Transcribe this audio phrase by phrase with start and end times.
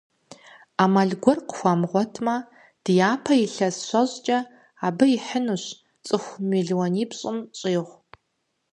[0.77, 2.35] Ӏэмал гуэр къыхуамыгъуэтмэ,
[2.83, 4.39] дяпэ илъэс щэщӀкӀэ
[4.87, 5.63] абы ихьынущ
[6.05, 7.97] цӏыху мелуанипщӀым щӀигъу.